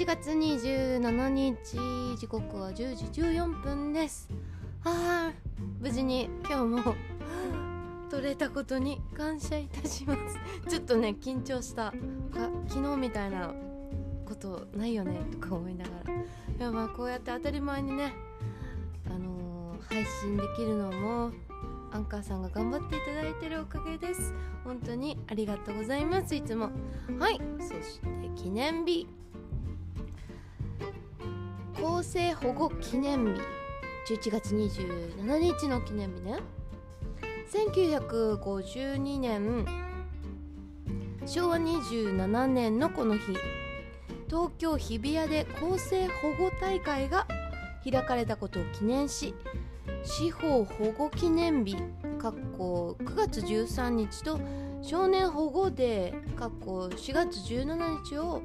[0.00, 4.30] 11月27日時刻は10時14分です。
[4.82, 6.94] あー無事に今日も
[8.10, 10.16] 取れたことに感謝いたしま
[10.64, 10.70] す。
[10.70, 11.92] ちょっとね緊張した。
[12.66, 13.52] 昨日みたいな
[14.24, 16.14] ことないよねとか思いながら。
[16.14, 16.16] い
[16.58, 18.14] やまあこうやって当たり前にね
[19.04, 21.30] あのー配信できるのも
[21.92, 24.32] アンカーさんが頑張っていただいてるおかげです。
[24.64, 26.34] 本当にありがとうございます。
[26.34, 26.70] いつも。
[27.18, 27.38] はい。
[27.58, 29.06] そして記念日。
[31.82, 33.40] 厚生保護記念日。
[34.10, 36.40] 11月27日の記念日ね。
[37.50, 39.64] 1952年。
[41.24, 43.34] 昭和27年のこの日。
[44.28, 47.26] 東京日比谷で厚生保護大会が
[47.82, 49.34] 開かれたことを記念し
[50.04, 51.76] 司法保護記念日。
[52.18, 54.38] かっこ9月13日と
[54.82, 56.34] 少年保護デー。
[56.34, 58.42] かっこ4月17日を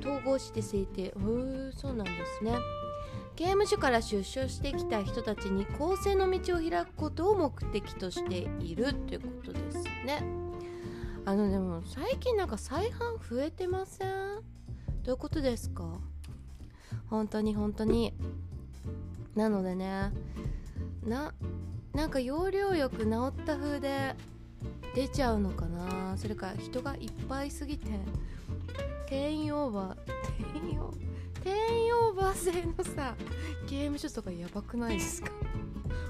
[0.00, 1.02] 統合して制定。
[1.02, 2.52] へーそうなんですね。
[3.36, 10.24] 刑務所から出所してきた人たちに更生の道を開くことを目的としているということですね。
[11.24, 14.08] あのでも最近なんか再犯増えてません？
[14.08, 14.42] ど
[15.06, 16.00] ういうことですか？
[17.08, 18.12] 本当に本当に。
[19.36, 20.10] なのでね
[21.06, 21.32] な
[21.94, 24.16] なんか要領よく治った風で
[24.96, 26.16] 出ちゃうのかな？
[26.16, 27.88] それか人がいっぱいすぎて
[29.08, 29.94] 定員オーバー
[30.52, 30.96] 定員オー
[31.42, 33.14] 定員オーバー制のさ
[33.66, 35.30] 刑務所とかやばくないですか？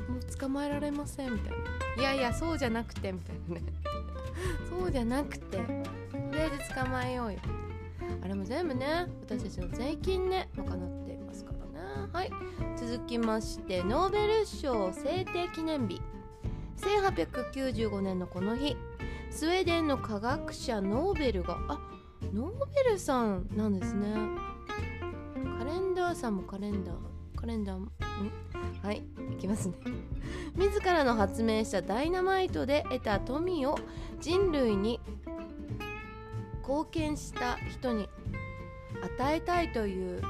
[0.09, 2.03] もう捕まえられませんみたいな。
[2.03, 3.63] いやいやそうじゃなくてみたいなね。
[4.69, 5.63] そうじゃなくてと
[6.33, 7.39] りあえず捕まえようよ。
[8.23, 12.09] あれも全部ね私たちの税金ね賄っていますからね。
[12.13, 12.31] はい。
[12.77, 16.01] 続きましてノーベル賞制定記念日。
[16.79, 18.77] 1895年のこの日。
[19.31, 21.79] スウェーデンの科学者ノーベルがあ
[22.33, 24.15] ノーベルさんなんですね。
[25.59, 26.97] カレンダーさんもカレンダー。
[27.37, 27.91] カレンダーん
[28.83, 29.75] はいいきますね。
[30.57, 33.77] 自らの発明したダイナマイトで得た富を
[34.21, 35.01] 人類に
[36.61, 38.09] 貢献した人に
[39.19, 40.23] 与えたいという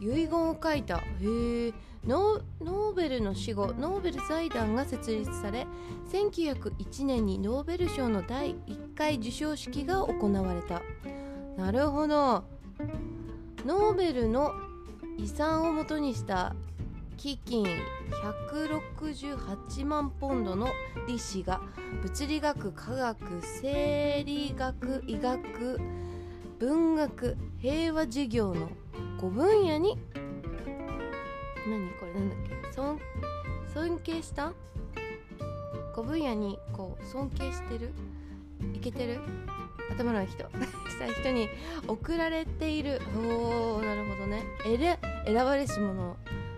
[0.00, 0.98] 遺言を書いた。
[0.98, 1.72] へえ
[2.06, 5.66] ノーベルの死後ノーベル財団が設立され
[6.12, 10.82] 1901年にノーベル賞の第1回授賞式が行われた。
[11.56, 12.44] なるほど。
[13.64, 14.52] ノーベルの
[15.18, 16.54] 遺産をもとにした
[17.16, 17.66] 基金
[18.52, 20.68] 168万ポンドの
[21.08, 21.60] 利子が
[22.02, 25.80] 物理学科学生理学医学
[26.58, 28.68] 文学平和事業の
[29.18, 29.98] 5分野に
[31.66, 33.00] 何これなんだっけ尊
[33.72, 34.52] 尊敬した
[35.94, 37.92] ？5分野にこう尊敬してる？
[38.74, 39.20] いけてる？
[39.90, 40.44] 頭の人
[40.90, 41.48] した人に
[41.86, 43.00] 贈られている。
[43.16, 44.44] おなるほどね。
[45.24, 46.16] 選ばれし者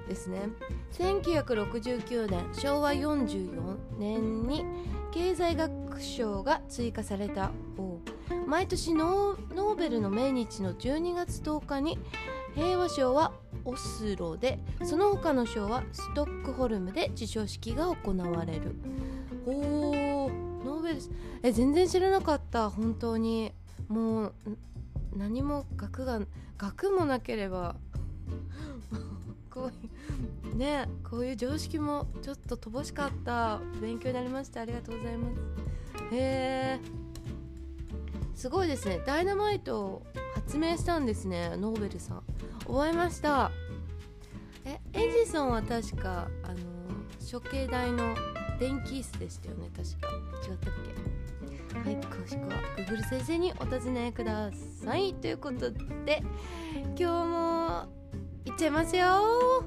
[0.08, 0.48] ですね。
[0.92, 4.64] 1969年昭和44年に
[5.12, 7.50] 経済学賞が追加された
[8.46, 11.98] 毎年ノーベルの命日の12月10日に
[12.54, 13.32] 平和賞は
[13.64, 18.74] オスロでその他の賞はストックホルムで授賞式が行われる。
[19.46, 22.70] おーノーベルえ全然知らなかった。
[22.70, 23.52] 本当に。
[23.88, 24.32] もう
[25.16, 26.20] 何も学が
[26.58, 27.76] 学もなければ。
[29.50, 33.60] こういうねこういう常識もちょっと乏しかった。
[33.80, 34.60] 勉強になりました。
[34.60, 35.34] ありがとうございます。
[36.12, 36.80] へえ
[38.34, 39.02] すごいですね。
[39.04, 40.02] ダイナマイトを
[40.34, 41.56] 発明したんですね。
[41.56, 42.22] ノーベルさん。
[42.66, 43.50] 覚えました。
[44.64, 46.56] えエジソンは確かあの
[47.30, 48.14] 処刑台の
[48.58, 50.08] 電気椅子でしたよね確か。
[50.48, 50.74] 違ったっ
[51.74, 51.90] け？
[51.90, 54.50] はい詳しくは Google 先生にお尋ねくだ
[54.82, 55.14] さい。
[55.14, 56.22] ということで
[56.96, 57.86] 今日も
[58.44, 59.64] いっちゃいますよ。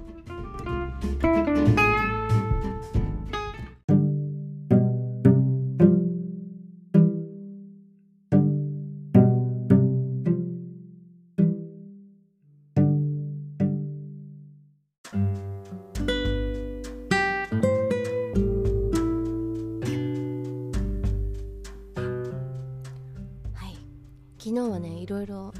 [25.22, 25.54] ろいろ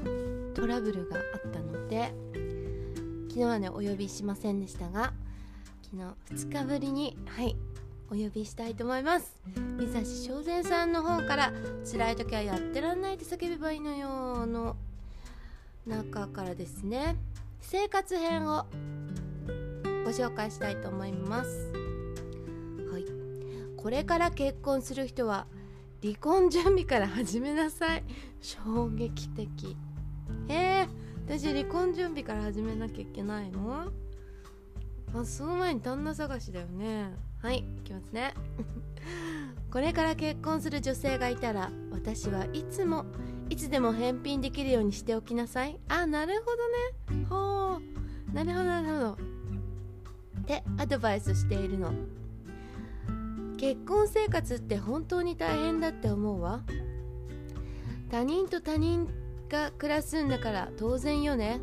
[0.54, 2.12] トラブルがあったので
[3.28, 5.12] 昨日はねお呼びしませんでしたが
[5.82, 7.56] 昨日2日ぶりにはい
[8.10, 9.38] お呼びしたいと思います。
[9.78, 11.52] 三橋正善さんの方から
[11.90, 14.76] 辛い時はやってらんないって叫べばいいのよの
[15.86, 17.16] 中からですね
[17.62, 18.66] 生活編を
[20.04, 21.72] ご紹介したいと思います。
[22.92, 23.04] はい。
[23.78, 25.46] これから結婚する人は
[26.02, 28.02] 離婚準備から始めなさい。
[28.40, 29.76] 衝撃的。
[30.48, 30.88] えー、
[31.26, 33.92] 私離婚準備から始めなきゃいけないの？
[35.14, 37.14] あその前に旦那探しだよね。
[37.40, 38.34] はいいきますね。
[39.70, 43.06] これから結婚する女性がいたら私はいつも
[43.48, 45.78] いつでも返品できるようにしておきなさい。
[45.88, 46.50] あなるほ
[47.12, 47.26] どね。
[47.28, 48.34] ほう。
[48.34, 49.12] なるほどなるほど。
[50.40, 51.92] ってアドバイスしているの
[53.62, 56.62] 結婚生活って本当に大変だって思うわ。
[58.10, 59.08] 他人と他人
[59.48, 61.60] が暮らすんだから当然よね。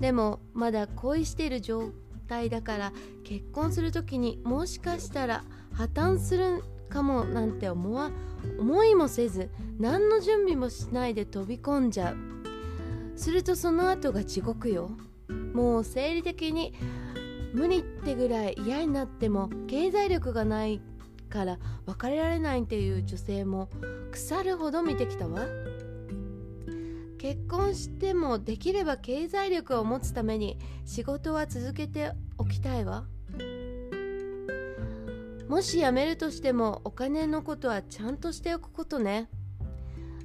[0.00, 1.90] でもまだ恋してる状
[2.28, 2.92] 態だから
[3.24, 5.44] 結婚する時にもしかしたら
[5.74, 8.10] 破綻するかもなんて思わ
[8.58, 12.16] 思いもせず何の準備もしないで飛び込んじゃう。
[13.18, 14.88] するとその後が地獄よ。
[15.52, 16.72] もう生理的に
[17.52, 20.80] 無理ってぐらい嫌になっても経済力がない
[21.28, 23.68] から別れられないっていう女性も
[24.10, 25.46] 腐るほど見てきたわ。
[27.18, 33.06] 結婚してもできれば経済力を持つために仕事は続けておきたいわ。
[35.48, 39.28] もし辞めるとしてもお金のことはちゃんとしておくことね。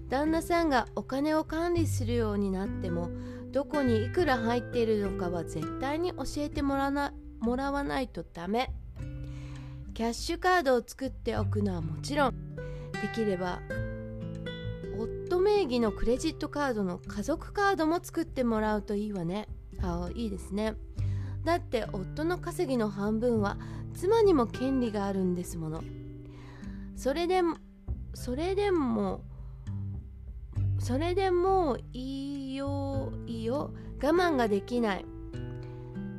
[0.09, 3.09] 旦那さんがお金を管理するようになっても
[3.51, 8.71] どこにいくら入っているのかは絶対に教えてもらなもらわないとダメ。
[9.93, 12.65] キャッシュカードを作っておくのはもちろんで
[13.13, 13.59] きれば
[14.97, 19.47] 夫名義のクレジットカードの家族カードも作ってもらうといいわね。
[19.81, 20.75] あいいですね。
[21.43, 23.57] だって夫の稼ぎの半分は
[23.93, 25.83] 妻にも権利があるんですもの。
[26.95, 27.57] それでも
[28.13, 29.23] それでも
[30.81, 33.71] それでもういいよいいよ。
[34.01, 35.05] 我慢ができない。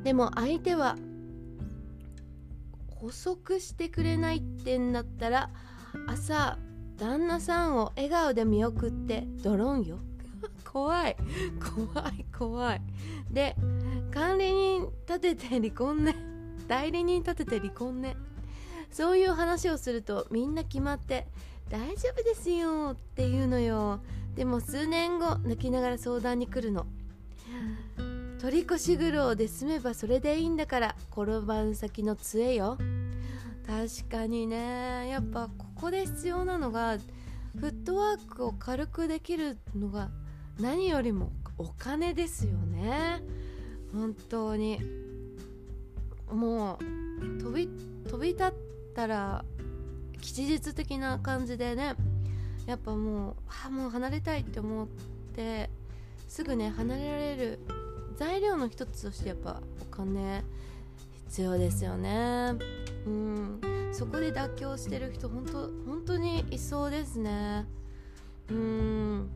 [0.03, 0.95] でも相手は
[2.87, 5.49] 補足してくれないってんだったら
[6.07, 6.57] 朝
[6.97, 9.99] 旦那さんを笑顔で見送ってドロンよ。
[10.63, 11.17] 怖い。
[11.59, 12.81] 怖い怖い。
[13.29, 13.57] で
[14.11, 16.15] 管理人立てて離婚ね。
[16.69, 18.15] 代理人立てて離婚ね。
[18.89, 21.27] そういう話をするとみんな決まって
[21.69, 23.99] 大丈夫ですよって言うのよ
[24.35, 26.85] でも数年後泣きながら相談に来るの。
[28.39, 32.77] 取り越し苦労で済めばそれでいいんだから転ばん先の杖よ。
[33.65, 35.07] 確かにね。
[35.07, 36.97] やっぱここで必要なのが
[37.57, 40.09] フットワークを軽くできるのが
[40.59, 43.21] 何よりもお金ですよね。
[43.93, 44.79] 本当に。
[46.29, 47.69] もう飛び
[48.09, 48.53] 飛び立っ
[48.95, 49.45] たら
[50.19, 51.95] 吉日的な感じでね
[52.65, 54.87] やっぱもうあもう離れたいって思っ
[55.35, 55.69] て
[56.27, 57.59] すぐね離れられる
[58.15, 60.43] 材料の一つとしてやっぱお金
[61.27, 62.53] 必要ですよね。
[63.05, 63.59] うん。
[63.91, 67.65] そこで妥協してる人本当本当にいそうですね。
[68.49, 69.29] うん。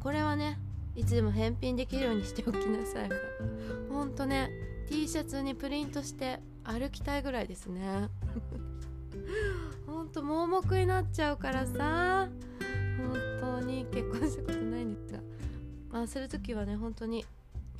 [0.00, 0.58] これはね
[0.94, 3.10] いつでも返品できるようにしておきなさい。
[3.90, 4.50] ほんとね
[4.88, 8.08] T シャツにプリントして歩きたいぐらいですね。
[10.08, 12.28] んと盲目になっちゃうからさ。
[13.40, 15.20] 本当に結婚したことないんですが。
[15.90, 17.24] まあする時はね本当に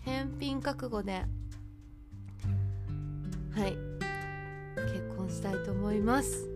[0.03, 1.25] 返品覚悟で。
[3.53, 3.77] はい。
[4.77, 6.49] 結婚したいと思います。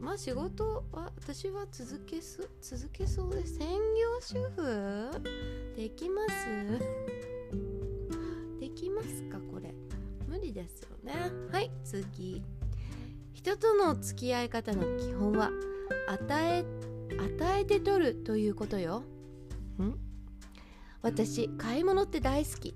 [0.00, 3.76] まあ仕事は私は続けそ続けそうです専業
[4.20, 5.10] 主婦？
[5.76, 6.30] できます？
[8.58, 9.74] できますかこれ。
[10.26, 11.30] 無理ですよね。
[11.52, 12.42] はい次。
[13.38, 15.52] 人との付き合い方の基本は
[16.08, 16.64] 与え
[17.20, 19.04] 与えて取るということよ。
[19.80, 19.94] ん？
[21.02, 22.74] 私買い物って大好き。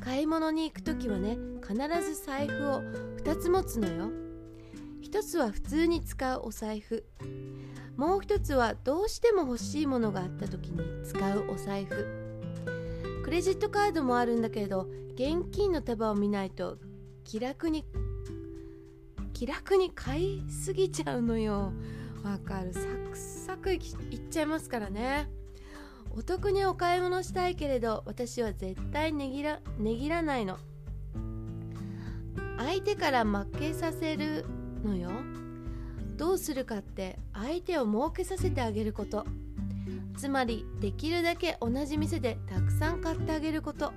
[0.00, 2.80] 買い物に行く時はね必ず財布を
[3.22, 4.10] 2つ持つのよ。
[5.02, 7.04] 1つは普通に使うお財布。
[7.98, 12.06] もう1つはどうしても欲しいものがあった時に使うお財布。
[13.26, 16.78] クレジットカードもあるんだけど現金の束を見ないと
[17.24, 17.84] 気楽に
[19.32, 21.72] 気楽に買いすぎちゃうのよ。
[22.22, 22.72] わかる。
[22.72, 23.80] サクサクいっ
[24.30, 25.28] ちゃいますからね。
[26.14, 30.58] お得にお買い物したいけれど私は絶対ねぎらねぎらないの。
[32.58, 34.44] 相手から負けさせる
[34.84, 35.10] のよ。
[36.16, 39.24] どうするかって相手を儲けさせてあげること。
[40.16, 43.92] つまりできるだけ同じ店でたくさん買ってあげること。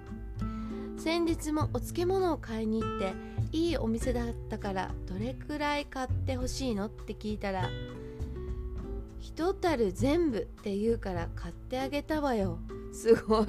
[0.97, 3.13] 先日もお漬物を買いに行って
[3.55, 7.69] いいお店だったからどれくらい買ってほしいのって聞いたら
[9.21, 12.59] 一たる全部って言うから買ってあげたわよ
[12.91, 13.45] すごい。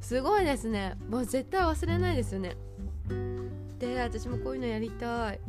[0.00, 0.94] すごいですね。
[1.08, 2.56] もう絶対忘れないですよね。
[3.78, 5.40] で私もこういうのやりたい。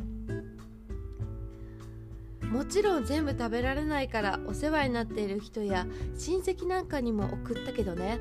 [2.42, 5.86] もちろん全部食べられないからお世話になっている人や
[6.16, 8.18] 親戚なんかにも送ったけどね。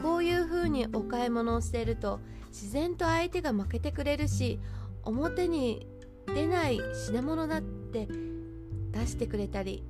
[0.00, 4.60] こういう風にお買い物をしていると自然と相手が負けてくれるし
[5.08, 5.86] 表に
[6.26, 8.06] 出ない品物だって
[8.90, 9.82] 出してくれたり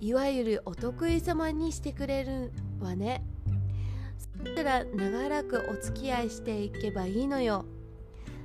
[0.00, 3.22] いわゆるお得意様にしてくれるわね。
[4.40, 7.66] そしたら長らくお付き合いしていけばいいのよ。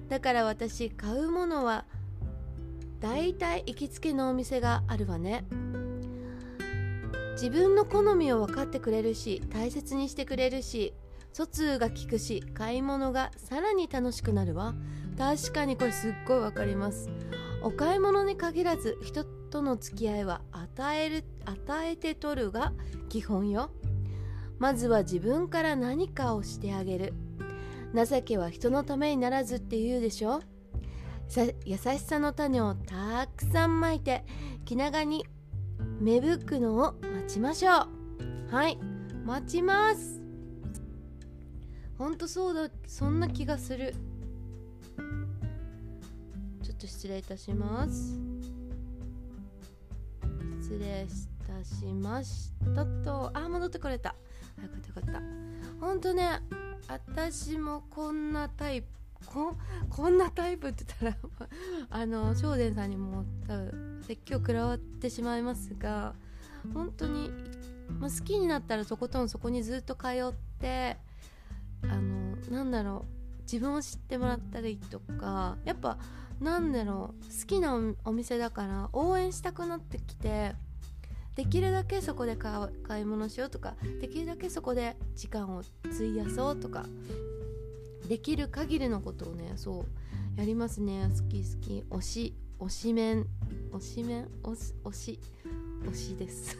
[0.09, 1.85] だから私買うものは
[2.99, 5.45] だいたい行きつけのお店があるわね。
[7.33, 10.93] 自分の好みを分かってくれるし大切にしてくれるし
[11.37, 14.73] 疎通が利くし買い物がさらに楽しくなるわ。
[15.19, 17.11] 確かにこれすっごい分かります。
[17.61, 22.73] お買い物に限らず人との付き合いは与える与えて取るが
[23.07, 23.69] 基本よ。
[24.57, 27.13] まずは自分から何かをしてあげる。
[27.93, 30.41] 情けは人のためにならずって言うでしょ。
[31.65, 34.25] 優しさの種をたくさんまいて
[34.65, 35.23] 気長に
[35.99, 37.75] 芽吹くのを待ちましょう。
[38.49, 38.79] はい
[39.23, 40.26] 待ちます。
[41.97, 43.93] ほんとそうだそんな気がする。
[46.63, 48.19] ちょっと失礼いたします。
[50.61, 51.07] 失礼い
[51.47, 53.31] たしましたと。
[53.33, 54.15] あ戻ってこれた。
[54.61, 55.85] よかったよかった。
[55.85, 56.41] ほんとね
[56.87, 58.87] 私もこんなタイプ
[59.25, 59.55] こ
[59.89, 61.47] こんなタイプって言ったら
[61.89, 66.15] あの正殿さんにも多分説教食らわってしまいますが
[66.73, 67.29] 本当に、
[67.99, 70.97] まあ、好きになったらとことんそこにずっと通って
[71.89, 73.17] あのなんだろう。
[73.43, 75.97] 自分を知ってもらったりとかやっぱ
[76.41, 77.39] なんだろう。
[77.41, 80.53] 好きなお店だから応援したくなってきて
[81.35, 86.85] できるだけそこで買い物しようとかできるだけそこで時間を費やそうとか
[88.09, 91.09] できる限りのことをねそうやりますね。
[91.09, 91.83] 好き好き。
[91.89, 93.25] 推し推し面
[93.71, 95.19] 推し面推し推し。
[95.83, 96.57] 推しです。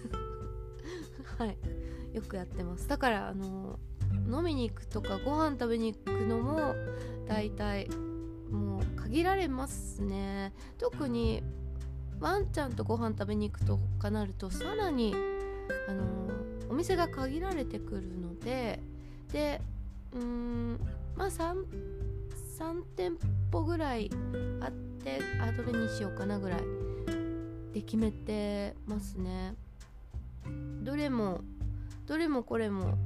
[1.38, 1.58] はい。
[2.14, 2.88] よくやってます。
[2.88, 3.80] だからあの
[4.30, 6.76] 飲みに行くとかご飯食べに行くのも
[7.28, 7.88] 大体
[8.52, 10.54] もう限られますね。
[10.78, 11.44] 特に
[12.20, 15.16] ワンちゃんとご飯食べに行くとかなるとさらに
[15.88, 16.04] あの
[16.70, 18.80] お店が限られてくるので
[19.32, 19.62] で
[20.14, 20.80] うーん
[21.16, 21.64] まあ 3,
[22.60, 23.18] 3店
[23.52, 24.10] 舗ぐらい
[24.62, 26.62] あってあどれにしようかなぐらい
[27.74, 29.56] で決めてますね。
[30.82, 31.42] どれも
[32.06, 32.98] どれもこれも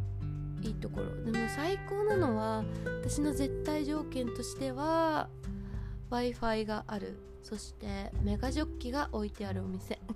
[0.62, 1.32] いいところ。
[1.32, 2.64] でも最高なのは
[3.04, 5.30] 私の絶対条件としては
[6.10, 7.18] w i f i がある。
[7.44, 10.00] そしてメガジョッキが置いてあるお店。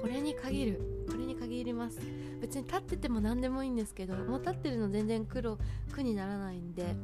[0.00, 0.80] これに限る。
[1.08, 1.98] これに限ります。
[2.40, 5.58] 別に立ってても何でもいいんですけどもう立ってるの全然苦労
[5.92, 6.94] 苦にならないんで。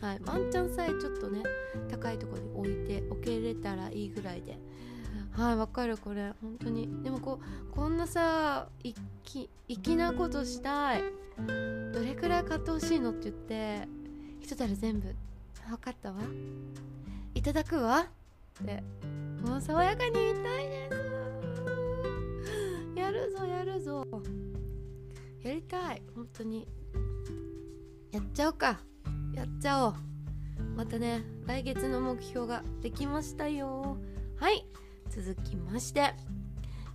[0.00, 0.20] はい。
[0.24, 1.42] ワンチャンさえちょっとね
[1.90, 4.58] 高いとこに置いて置けれたらいいぐらいで。
[5.32, 7.02] はいわかるこれ本当に。
[7.02, 8.68] でもこうこんなさ
[9.24, 11.02] 粋粋なことしたい。
[11.92, 13.88] どれくらい買ってほしいのって言って
[14.40, 15.14] 一たる全部。
[15.68, 16.18] 分かったわ。
[17.34, 18.06] いただくわ。
[18.62, 18.82] って
[19.46, 20.96] もう爽やかに言いたいです。
[22.96, 24.06] やるぞやるぞ。
[25.42, 26.02] やりたい。
[26.14, 26.68] 本当に。
[28.10, 28.80] やっちゃおうか。
[29.34, 29.94] やっちゃおう。
[30.76, 33.96] またね来月の目標ができましたよ。
[34.36, 34.66] はい
[35.14, 36.14] 続きまして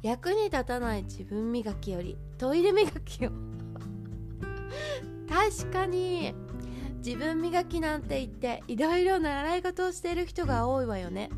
[0.01, 3.31] 役に立たない自分磨きよりトイレ磨きを。
[5.29, 6.33] 確かに
[6.97, 11.29] 自分磨きなんて言っていろいろ習い事をしている人が多いわよね。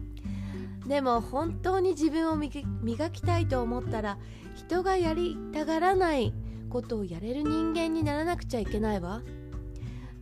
[0.88, 4.18] でも本当に自分を磨きたいと思ったら
[4.56, 6.34] 人がやりたがらない
[6.70, 9.22] ことをやれる人間にならなくちゃいけないわ。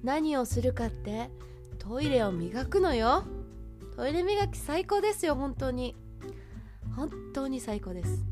[0.03, 1.29] 何をするかって
[1.77, 3.25] トイレを磨くのよ。
[3.95, 5.95] トイレ磨き最高ですよ本当に。
[6.97, 8.25] 本当に最高です。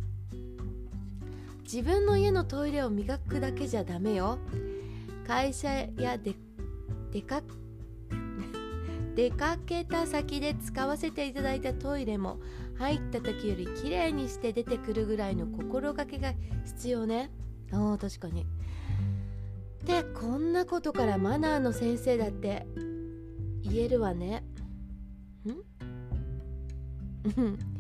[1.63, 4.39] 自分の家のトイレを磨くだけじゃダメよ。
[5.27, 6.33] 会社や出
[7.11, 7.43] 出か
[9.15, 12.39] 出かけた先で使わせていただいたトイレも
[12.77, 16.33] 入った時より綺麗にして出てくるぐらいの心がけが
[16.65, 17.29] 必要ね。
[17.71, 18.47] ああ確かに。
[19.85, 22.65] でこんなことからマナーの先生だって
[23.61, 24.43] 言えるわね。
[25.45, 25.51] ん？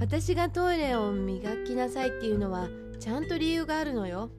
[0.00, 4.30] 私がトイレを磨きなさいっていうのはちゃんと理由があるのよ。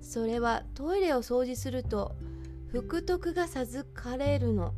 [0.00, 2.14] それはトイレを掃除すると
[2.70, 4.72] 福徳が授かれるの。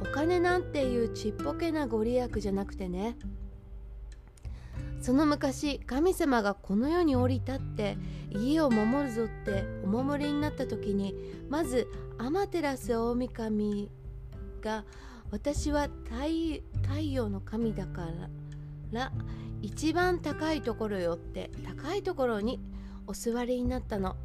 [0.00, 3.16] お金なんていうちっぽけなご利益じゃなくてね。
[5.00, 7.98] その昔神様がこの世に降り立って
[8.30, 11.14] 家を守るぞってお守りになった時に
[11.48, 11.88] まず
[12.18, 13.90] 天照大神
[14.60, 14.84] が
[15.30, 18.08] 私は太陽の神だか
[18.92, 19.12] ら
[19.60, 22.60] 一番高いところよって高いところに
[23.06, 24.16] お座りになったの。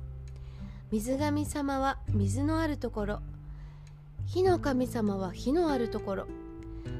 [0.91, 3.19] 水神様は水のあるところ
[4.27, 6.27] 火の神様は火のあるところ。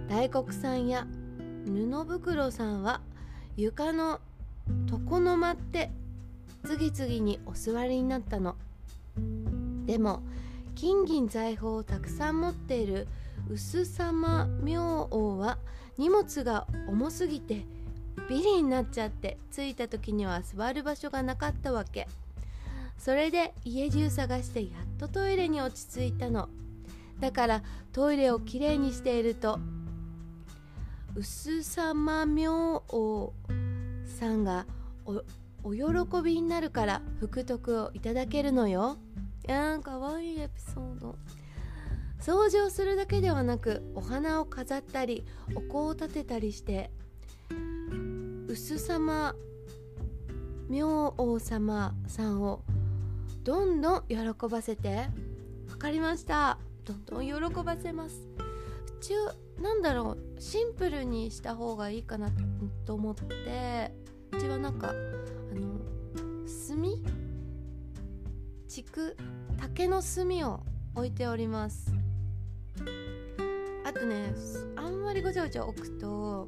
[0.09, 1.07] 大黒さんや
[1.65, 3.01] 布袋さんは
[3.55, 4.19] 床の
[4.91, 5.91] 床の間って
[6.65, 8.55] 次々にお座りになったの。
[9.85, 10.23] でも
[10.75, 13.07] 金銀財宝をたくさん持っている
[13.49, 15.57] 薄様明王は
[15.97, 17.65] 荷物が重すぎて
[18.29, 22.07] ビリになっちゃって着いた時には座る場所がなかったわけ。
[22.97, 26.47] それで家中探してやっとトイレに落ち着いたの。
[27.19, 29.59] だからトイレをきれいにしていると
[31.15, 33.33] 薄様明王
[34.19, 34.65] さんが
[35.63, 35.83] お喜
[36.23, 38.97] びになるから福徳をいただけるのよ。
[39.45, 41.15] やんかわいいエピソード。
[42.25, 45.25] 掃除をするだけではなくお花を飾ったり
[45.55, 46.89] お香を立てたりして
[48.47, 49.35] 薄様
[50.69, 52.63] 明王様さんを
[53.43, 54.15] どんどん喜
[54.49, 55.07] ばせて
[55.67, 56.59] 分かりました。
[56.85, 58.15] どんどん喜ばせます。
[58.37, 59.13] うち
[59.61, 62.29] なんだろうシンプルにした方がいいかな
[62.85, 63.91] と思って
[64.31, 65.77] うちはなんかあの
[66.69, 66.81] 炭？
[68.73, 69.17] 竹？
[69.59, 70.63] 竹の炭を
[70.95, 71.93] 置いております。
[73.95, 74.33] あとね
[74.75, 76.47] あんまりごちゃごちゃ置くと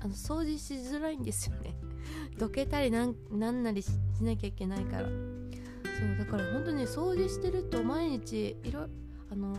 [0.00, 1.76] あの掃除しづらいんですよね。
[2.38, 5.08] どけたりなんなんなりしなきゃいけないから。
[5.08, 8.88] そうだから本当に掃除してると毎日いろ
[9.30, 9.56] あの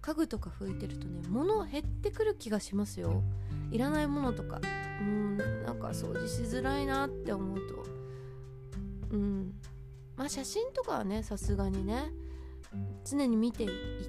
[0.00, 3.22] 家具とか拭いてるとね物減ってくる気がしますよ。
[3.70, 4.60] いらないものとか。
[5.00, 7.84] うんなんか掃除しづらいなって思うと。
[9.12, 9.54] うん。
[10.16, 12.10] まあ写真とかはねさすがにね。
[13.04, 13.68] 常に見てい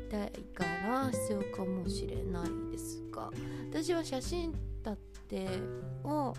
[0.09, 3.29] たいから必要かもしれないですが
[3.69, 4.95] 私は写真立っ
[5.27, 5.47] て
[6.03, 6.33] を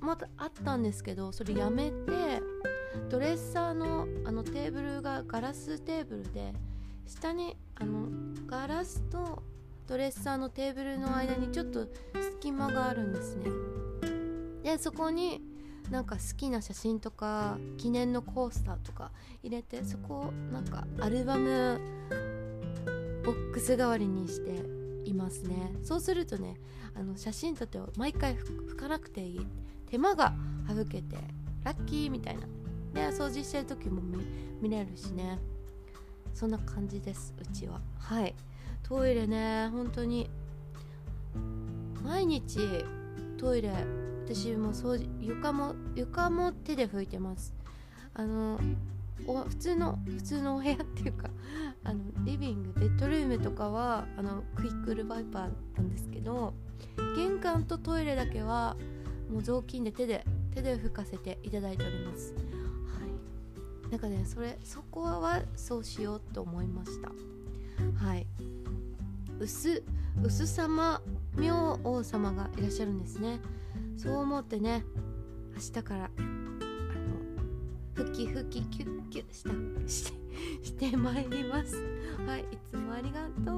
[0.00, 2.42] またあったんですけどそれやめて
[3.08, 6.52] ドレッサーのあのテーブルがガラステーブルで
[7.06, 8.08] 下にあの
[8.46, 9.42] ガラスと
[9.86, 11.86] ドレッサーのテーブルの間にちょっと
[12.40, 13.44] 隙間があるんですね。
[14.62, 15.42] でそこに
[15.90, 19.10] なんか好きな写真とか記念のコースターとか
[19.42, 21.80] 入れてそこをなんかアルバム
[23.24, 24.64] ボックス代わりにして
[25.04, 25.72] いますね。
[25.82, 26.56] そうするとね
[26.94, 29.46] あの写真撮って毎回拭かなくていい。
[29.86, 30.32] 手間が
[30.66, 31.16] 省けて
[31.64, 32.46] ラッキーみたいな。
[32.94, 34.00] で掃除してる時も
[34.60, 35.38] 見れるしね。
[36.34, 37.80] そんな感じですうちは。
[37.98, 38.34] はい。
[38.82, 40.30] トイレね本当に。
[42.02, 42.58] 毎日
[43.38, 43.72] トイレ
[44.24, 47.54] 私も掃除床も床も手で拭いてます。
[48.14, 48.60] あの
[49.26, 51.30] お普通の普通のお部屋っていうか
[51.84, 56.54] あのリビングベッドルームとかはあのクイックルワイパーなんですけど
[57.16, 58.76] 玄関とトイレだけは
[59.30, 62.34] もう雑巾で手で手で拭かせていただいております。
[62.34, 62.40] は
[63.88, 63.90] い。
[63.90, 67.10] なんかねそれそこはそうしようと思いました。
[68.04, 68.26] はい。
[69.38, 69.82] 薄
[70.22, 71.00] 薄様
[71.36, 73.40] 明王様がいらっしゃるんですね。
[74.02, 74.84] そう思ってね
[75.54, 76.26] 明日からあの
[77.94, 79.50] ふきふきキュッキュッした
[79.88, 80.22] して
[80.64, 81.76] してまいります。
[82.26, 83.52] はいいつもありがと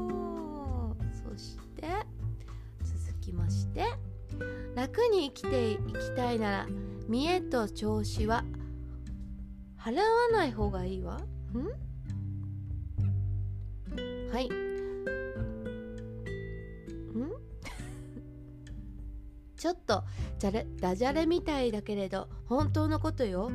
[1.00, 1.34] う。
[1.34, 1.88] そして
[2.82, 3.86] 続きまして
[4.74, 6.66] 楽に生きていきたいなら
[7.08, 8.44] 見栄と調子は
[9.78, 11.16] 払わない方がいいわ。
[11.16, 11.22] ん？
[14.30, 14.73] はい。
[19.56, 20.02] ちょっと
[20.38, 23.50] じゃれダジャレみたいだけれど本当のことよ。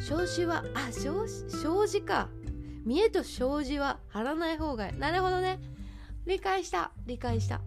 [0.00, 2.28] 少子はあ少子子か。
[2.84, 4.98] 見栄と障子は貼らない方がいい。
[4.98, 5.60] なるほどね。
[6.26, 6.92] 理解した。
[7.06, 7.60] 理解した。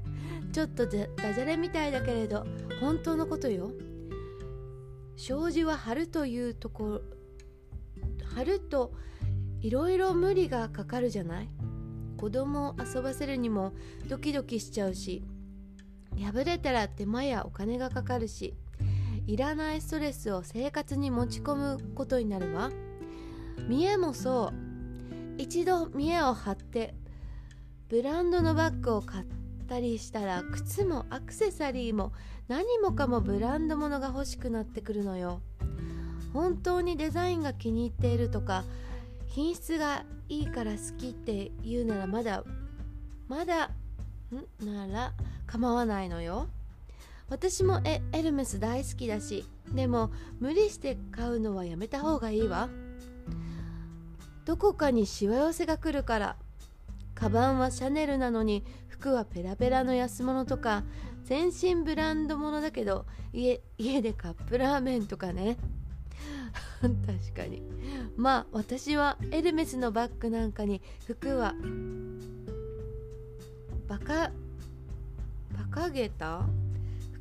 [0.52, 2.46] ちょっとダジャレみたいだけれど
[2.80, 3.72] 本当のことよ。
[5.18, 7.02] 障子は貼るというところ
[8.36, 8.92] 貼ると
[9.62, 11.50] いろいろ無理がかかるじゃない。
[12.18, 13.74] 子供を遊ばせるにも
[14.08, 15.24] ドキドキしちゃうし。
[16.20, 18.54] 破れたら手間やお金がかかるし
[19.28, 22.72] いらないストレスを生活に持ち込むことになるわ。
[23.68, 25.42] 見栄もそう。
[25.42, 26.94] 一度見栄を張って
[27.90, 29.26] ブランドのバッグを買っ
[29.68, 32.14] たりしたら靴もアクセサリーも
[32.48, 35.42] 何もかもブランド物が欲しくなってくるのよ。
[36.34, 38.64] 本当にデザインが気に入っているとか
[39.28, 42.44] 品質がいいから好きって言うならまだ
[43.28, 43.72] まだ
[44.64, 45.14] なら
[45.46, 46.48] 構わないのよ。
[47.30, 52.70] 私もエエルメス大好きだしでも無理して買うのはやめた方がいいわ。
[54.46, 56.36] どこかにしわ寄せが来るから
[57.16, 60.84] カバンはシャネルなのに服はペラペラの安物とか
[61.24, 65.58] 全身ブランド物だけど家家でカップラーメンとかね。
[66.82, 67.64] 確かに。
[68.16, 71.56] まあ私はエルメスのバッグなんかに服は
[73.88, 74.32] バカ
[75.54, 76.42] バカげた？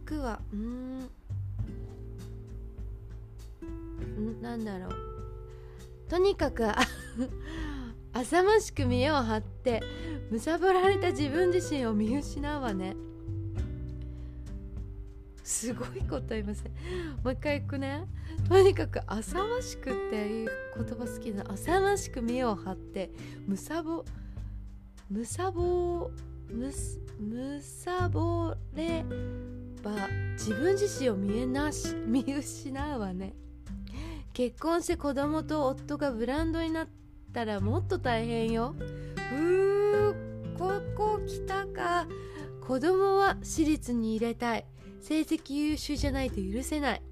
[0.04, 0.98] 服はうん。
[4.18, 4.90] んなんだろう。
[6.08, 6.64] とにかく
[8.12, 9.82] 浅ましく見栄を張って
[10.30, 12.96] 貪られた自分自身を見失うわね。
[15.42, 16.70] すごいこと言いますね
[17.22, 18.06] もう一回いくね。
[18.48, 23.10] とにかく浅ましくっていう言葉好きな浅ましく見栄を張って
[23.46, 24.04] むさぼ
[25.10, 26.10] むさぼ
[26.50, 29.04] むすむさぼれ
[29.82, 33.34] ば自分自身を見えなし 見失うわね。
[34.32, 36.88] 結婚して子供と夫がブランドになっ
[37.32, 38.74] たらもっと大変よ。
[39.32, 39.94] うー
[40.58, 42.06] ここ来たか。
[42.60, 44.66] 子供は私立に入れたい。
[45.00, 47.02] 成績優秀じゃないと許せない。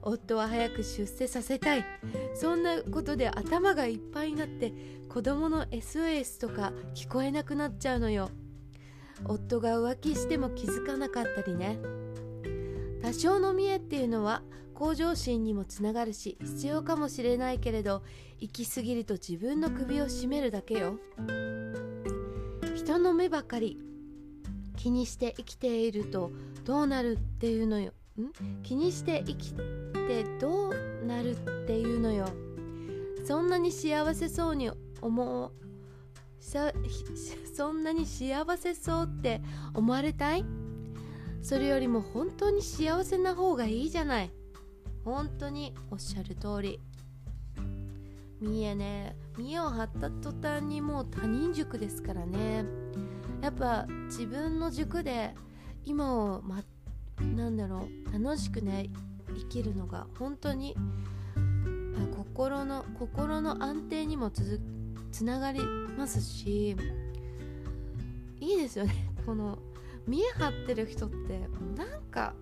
[0.00, 1.84] 夫は早く出世させたい。
[2.34, 4.72] そんなことで頭がいっぱいになって
[5.08, 8.30] 子供の SOS とか聞こえなくなっちゃうのよ。
[9.26, 11.78] 夫が浮気しても気づかなかったりね。
[13.02, 14.42] 多少の見栄っていうのは
[14.74, 18.02] 向上心にもつながるし必要かもしれないけれど
[18.38, 20.98] 行き過ぎると自分の首を絞めるだけよ。
[22.74, 23.78] 人の目ばかり
[24.76, 26.32] 気にして生きていると
[26.64, 27.92] どうなるっていうのよ。
[28.18, 28.32] ん？
[28.62, 29.62] 気にして生きて
[30.40, 31.34] どうなるっ
[31.66, 32.28] ていうのよ。
[33.24, 35.52] そんなに幸せそうに思
[36.42, 39.40] そんなに幸せそうって
[39.74, 40.44] 思われたい？
[41.40, 44.30] それよりも本当に幸せな方がいいじゃない。
[45.04, 46.80] 本当におっしゃる通り。
[48.40, 52.64] 見えね見栄を張った途端にもう他人塾ですからね。
[53.40, 55.34] やっぱ自分の塾で
[55.84, 56.62] 今を、ま、
[57.20, 58.90] なんだろう楽しくね
[59.34, 60.76] 生きるのが本当に
[62.28, 64.60] 心の心の安定にもつ
[65.12, 65.60] つながり
[65.96, 66.74] ますし
[68.40, 69.14] いいですよね。
[69.24, 69.58] この
[70.08, 72.34] 見え張ってる人ってなんか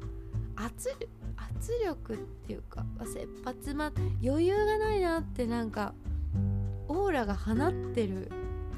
[0.56, 0.88] 圧
[1.36, 3.92] 圧力っていうか切羽詰まっ
[4.24, 5.94] 余裕がないなってなんか
[6.88, 8.30] オーラが放ってる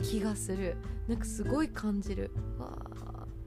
[0.03, 0.77] 気がする。
[1.07, 2.31] なんかすごい感じる。
[2.59, 2.89] わ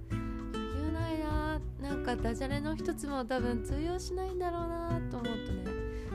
[0.09, 1.59] 余裕ないな。
[1.81, 5.65] なんかダジャレの一つも多分通用しないんだろうなと思うとね。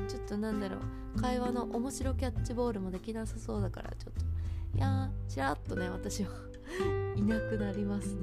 [0.08, 0.99] ちょっとなんだろう。
[1.16, 4.78] 会話の面白キャッチボールもできなさそうだからちょっと。
[4.78, 6.30] いやーちらっとね私は。
[7.16, 8.20] いなくなりますね。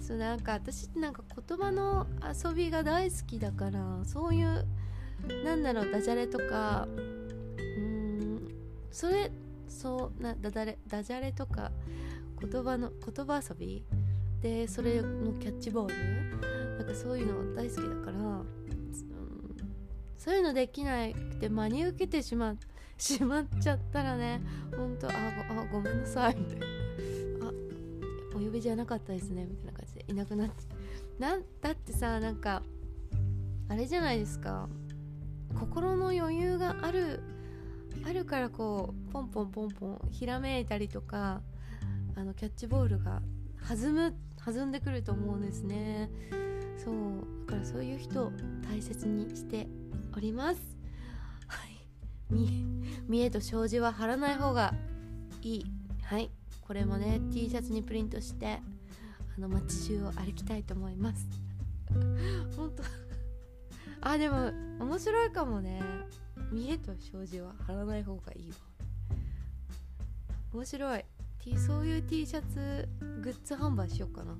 [0.00, 4.66] そうなんか私ってなんか言葉の遊びが大好きだからそういう
[5.44, 6.92] なんだろうダジャレとかう
[7.62, 8.48] ん
[8.92, 9.32] それ
[9.68, 11.72] そうなダダレダジャレとか
[12.40, 13.84] 言葉の言葉遊び
[14.40, 16.76] でそれのキャッチボール？
[16.78, 18.42] なんかそういうの大好きだから、
[20.26, 22.56] そういうのできなくて真に受けてしま
[22.98, 24.42] しまっちゃったらね
[24.76, 26.66] ほんとああごめんなさいみたいな。
[27.46, 27.52] あ
[28.34, 30.54] お呼びじゃなかったですねみたいな感じでいなくなって。
[31.20, 32.64] なだってさなんか
[33.68, 34.68] あれじゃないですか。
[35.54, 37.20] 心の余裕がある
[38.04, 41.40] あるからこうポンポンポンポンひらめいたりとか
[42.16, 43.22] あのキャッチボールが
[43.68, 46.10] 弾む弾んでくると思うんですね。
[46.76, 46.94] そう
[47.46, 48.32] だからそういう人
[48.68, 49.68] 大切にして
[50.16, 50.60] おります。
[51.46, 52.36] はい。
[53.08, 54.74] 見栄と障子は貼らない方が
[55.42, 55.66] いい。
[56.02, 56.30] はい。
[56.60, 58.60] これもね T シャツにプリントして
[59.36, 61.28] あの街中を歩きたいと思います。
[62.56, 62.82] 本当。
[64.00, 65.80] あでも面白いかもね。
[66.52, 68.56] 見栄と障子は貼らない方がいいわ。
[70.52, 71.04] 面白い、
[71.40, 72.88] T、そういう T シャツ
[73.20, 74.36] グッズ販売しようかな。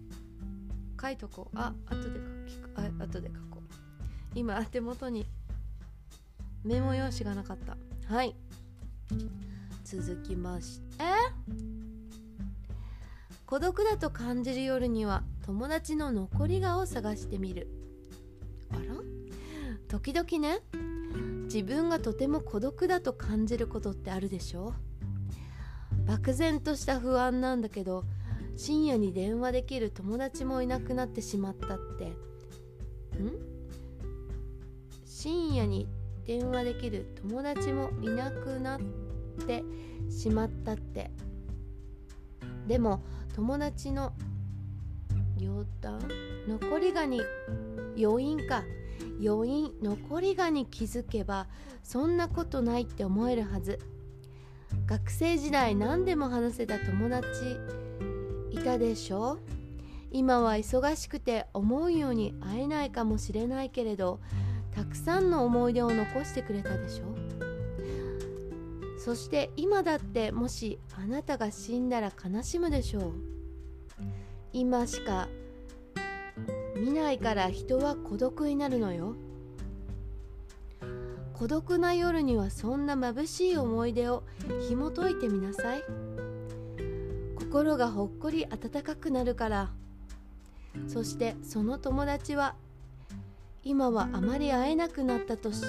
[1.00, 1.58] 書いとこう。
[1.58, 2.70] あ後で書く。
[2.76, 3.74] あ後で書こう。
[4.34, 5.26] 今手元に
[6.66, 7.76] メモ用紙がなかった。
[8.12, 8.34] はい。
[9.84, 10.86] 続きまして。
[13.46, 17.68] 孤独だと感じる夜には友達の残り顔を探してみる。
[18.72, 18.80] あら？
[19.86, 20.58] 時々ね
[21.44, 24.74] 自分がとても孤独だと感じることってあるでしょ？
[26.04, 28.02] 漠然とした不安なんだけど
[28.56, 32.06] 深夜に電話できる友達もいなくなってしまったって。
[33.22, 33.30] ん？
[35.04, 35.86] 深夜に
[36.26, 38.80] 電話できる友達もいなくなっ
[39.46, 39.62] て
[40.10, 41.10] しまったって。
[42.66, 44.12] でも友達の
[45.40, 46.00] 余談
[46.48, 47.20] 残りがに
[47.96, 48.64] 余韻か。
[49.24, 51.46] 余韻残りがに気づけば
[51.82, 53.78] そんなことないって思えるはず。
[54.86, 57.26] 学生時代何でも話せた友達
[58.50, 59.38] いたでしょ？
[60.10, 64.20] 今は忙しくて思うように会えないかもしれないけれど
[64.76, 67.16] たくさんの思い出を残してくれたでしょ？
[68.98, 73.12] そして今だってもしあなたが死んだら悲しむでしょう。
[74.52, 75.28] 今しか
[76.76, 79.14] 見ないから人は孤独になるのよ。
[81.32, 84.24] 孤独な夜にはそんな眩しい思い出を
[84.68, 85.82] 紐解いてみなさい。
[87.36, 89.70] 心がほっこり温かくなるから。
[90.86, 92.56] そしてその友達は
[93.68, 95.62] 今はあまり会えなくなったとし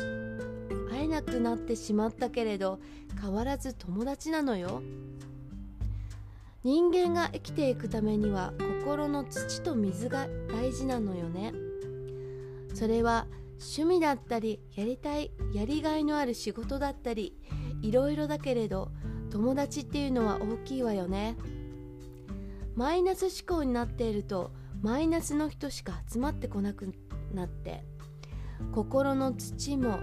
[0.91, 2.79] 会えなくなってしまったけれど
[3.19, 4.83] 変わらず友達なのよ。
[6.63, 11.53] 人間が生きていくためには心の土と水が大事なのよね。
[12.75, 17.35] それは趣味だったりやりたいやりがいのある仕事だったり
[17.81, 18.91] いろいろだけれど
[19.31, 21.35] 友達っていうのは大きいわよね。
[22.75, 24.51] マイナス思考になっていると
[24.83, 26.93] マイナスの人しか集まってこなく
[27.33, 27.83] なって
[28.73, 29.99] 心の土も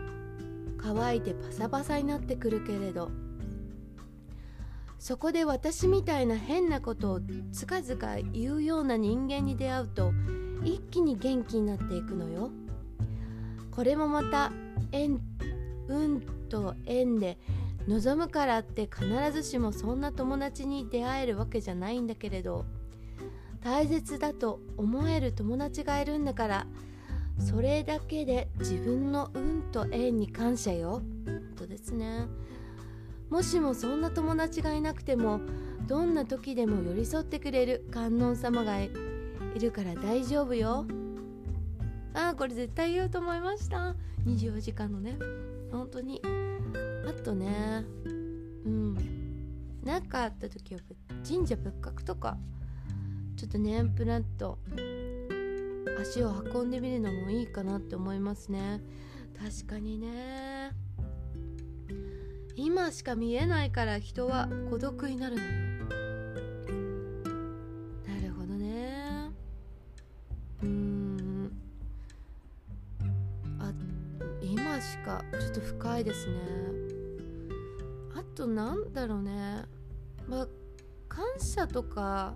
[0.79, 3.11] 乾いてパサパサになってくるけれど
[4.99, 7.21] そこで私みたいな変なことを
[7.53, 10.13] つかずか言うような人間に出会うと
[10.63, 12.51] 一気に元気になっていくのよ。
[13.71, 14.53] これもまた
[14.93, 15.21] 縁
[15.89, 17.39] 運と縁で
[17.89, 22.65] 望むからって必ずしもそんな友達に出会えるわけじゃないんだけれど
[23.63, 26.67] 大切だと思える友達がいるんだから
[27.39, 31.03] それだけで自分の運と縁に感謝よ。
[31.57, 32.27] とですね。
[33.31, 35.41] もしもそんな友達がいなくても
[35.87, 38.91] どんな時でも寄り添ってくれる観音様がい
[39.59, 40.87] るから大丈夫よ。
[42.15, 43.97] ああこれ絶対言うと思いました。
[44.27, 45.17] 24時間のね。
[45.73, 46.23] 本当に。
[47.07, 47.85] あとね
[48.65, 49.15] うん。
[49.85, 50.81] 何かあった時は
[51.29, 52.39] 神社仏閣とか
[53.37, 54.59] ちょっとねプラッと
[56.01, 58.81] 足を運んでみるのもいいかなって思いますね。
[59.39, 60.73] 確かにね。
[62.57, 65.49] 今しか見えないから人は孤独になるのよ。
[68.07, 69.31] なるほどね。
[70.63, 71.53] うん。
[73.59, 73.73] あ
[74.41, 76.35] 今しかちょっと深いですね。
[78.17, 79.65] あとなんだろうね。
[80.29, 80.49] まあ
[81.09, 82.35] 感謝とか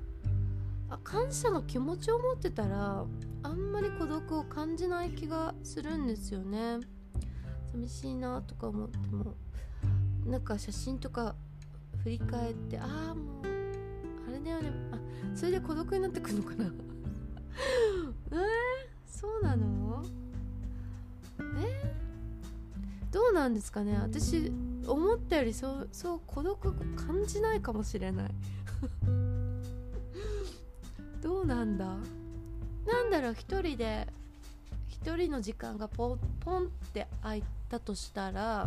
[0.90, 3.04] あ感謝の気持ちを持ってたら
[3.48, 6.80] あんまり孤独を感じない気がするんですよね。
[7.72, 9.34] 寂しいなとか思っても
[10.26, 11.34] なんか写真とか
[12.02, 13.46] 振り返ってああもう
[14.28, 14.70] あれだよね。
[14.92, 14.98] あ
[15.34, 16.64] それで孤独になってくるのかな。
[18.32, 18.36] えー、
[19.06, 20.04] そうなの？
[21.58, 21.94] え
[23.10, 23.96] どうなんですかね。
[23.98, 24.52] 私
[24.86, 28.30] 思ったよりそうそう孤独感じないかもしれない。
[31.22, 31.96] どうなんだ？
[32.88, 34.06] なんだろう一人で
[34.88, 38.66] 一人の時間がポンポンって空いたとしたら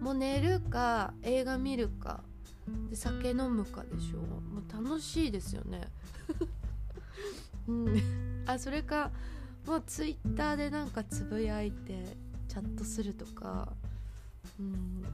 [0.00, 2.20] もう寝るか映画見るか
[2.88, 4.18] で酒飲むかでしょ。
[4.18, 5.88] もう楽しいですよね。
[7.68, 8.44] うん。
[8.46, 9.10] あそれか
[9.66, 12.04] もうツイッターでなんかつぶやいて
[12.48, 13.72] チャットするとか、
[14.58, 15.04] うん、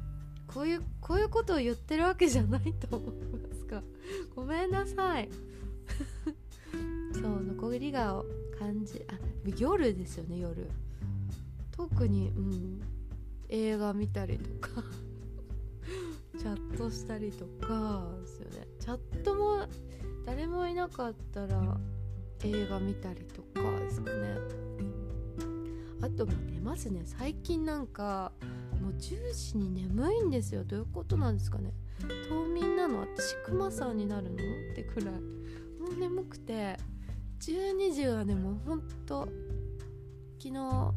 [0.46, 3.14] こういうこういうことを言ってるわけじゃないと思い
[3.48, 3.82] ますか。
[4.34, 5.28] ごめんなさい。
[7.78, 8.22] りが
[8.58, 9.14] 感じあ
[9.58, 10.68] 夜ですよね夜。
[11.70, 12.80] 特にうん
[13.48, 14.82] 映画見たりとか
[16.38, 18.66] チャットしたりとかですよね。
[18.80, 19.66] チャットも
[20.24, 21.78] 誰もいなかったら
[22.42, 24.36] 映画見たりとかですかね。
[26.02, 28.32] あと寝ますね最近なんか
[28.80, 30.64] もう10時に眠いんですよ。
[30.64, 31.72] どういうことなんですかね。
[32.28, 33.00] 冬眠なの？
[33.00, 34.36] 私クマさんになるの？
[34.36, 35.14] ってくらい。
[35.14, 36.76] もう眠くて。
[37.40, 39.28] 12時はねもうほんと
[40.38, 40.94] 昨日も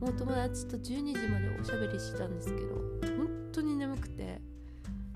[0.00, 2.74] う友達と12時までおしゃべりしたんですけど
[3.16, 4.40] 本当に眠くて。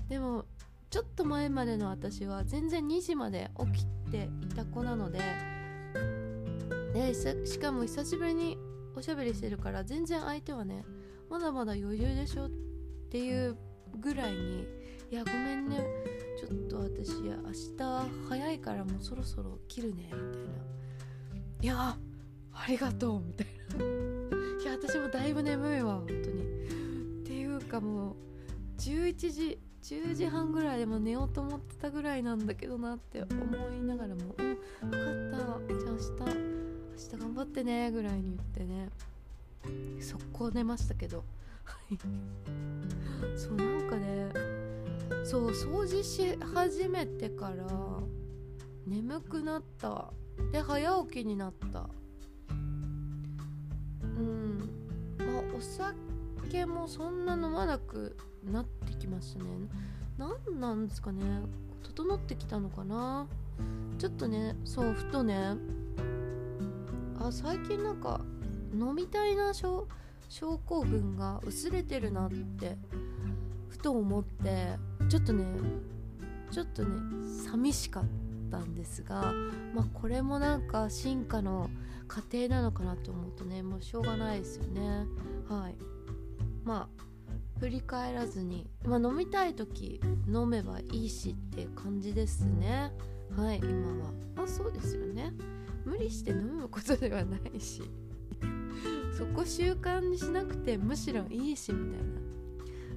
[0.09, 0.45] でも
[0.91, 5.21] ちょっと前までの私は全然2時まで起きていた子なので
[6.95, 8.57] でしかも久しぶりに
[8.95, 10.85] おしゃべりしてるから全然相手はね
[11.29, 12.51] まだまだ余裕でしょっ
[13.11, 13.57] ていう
[14.01, 14.65] ぐらいに
[15.11, 16.16] いやごめんね。
[16.37, 17.33] ちょっと私明
[17.79, 20.27] 日早いからもうそろそろ切るねみたいな。
[21.63, 21.97] いや
[22.53, 23.47] ありがとうみたい
[23.79, 23.85] な。
[24.63, 26.21] いや私もだいぶ眠いわ本当に。
[27.23, 28.17] っていうかもう
[28.79, 36.47] 11時10時半ぐらいでも寝ようと思ってたぐらいなんだけどなって思いながらもうん分かったじゃあ明日
[36.97, 38.91] 明日頑張ってねぐらいに言ってね。
[40.01, 41.25] 速攻寝ましたけど。
[43.37, 44.29] そうなんかね
[45.29, 47.67] そう掃除し始めてから
[48.87, 50.13] 眠くなった。
[50.53, 51.91] で早起きになった。
[52.49, 54.59] うん。
[55.19, 59.51] まあお酒もそんな飲まなくなってきましたね
[60.17, 61.25] 何なんですかね。
[61.83, 63.27] 整ってきたのかな。
[63.99, 65.57] ちょっとねそうふとね。
[67.19, 68.21] あ最近なんか
[68.73, 69.89] 飲みたいな症
[70.65, 72.79] 候群が薄れてるなって
[73.71, 74.96] ふと思って。
[75.09, 75.45] ちょっとね
[76.51, 76.89] ちょっとね
[77.45, 78.05] 寂しかっ
[78.51, 79.33] たんですが
[79.75, 81.71] まあこれもなんか進化の
[82.09, 85.07] 過程なのかなと思うとねもうしょうがないですよね。
[85.49, 85.75] はい。
[86.65, 87.05] まあ
[87.61, 92.93] 振り返らずに、まあ、飲みたい時飲めばいいしって感じですね。
[93.37, 94.13] はい今は。
[94.35, 95.33] まあそうですよね。
[95.85, 97.83] 無理して飲むことではないし。
[99.17, 102.26] そこ習慣にしなくてむしろいいしみたいな。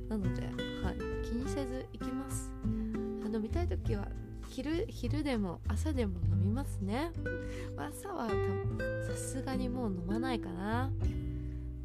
[0.09, 0.41] なので、
[0.83, 2.51] はい、気にせず行きます。
[3.31, 4.07] 飲みたい時は
[4.49, 7.11] 昼昼でも朝でも飲みますね。
[7.77, 10.89] 朝はさすがにもう飲まないかな。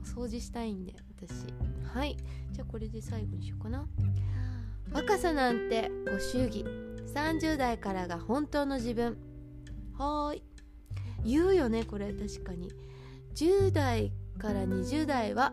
[0.04, 1.32] 掃除したいんで私。
[1.94, 2.16] はい。
[2.50, 3.86] じゃあこれで最後にしようかな。
[4.92, 6.64] 若さなんてご祝儀。
[7.14, 9.18] 30代からが本当の自分。
[9.98, 10.42] はーい。
[11.24, 12.12] 言うよねこれ。
[12.12, 12.70] 確かに。
[13.34, 15.52] 10代から20代は